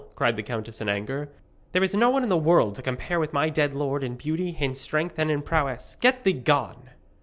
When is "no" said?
1.93-2.09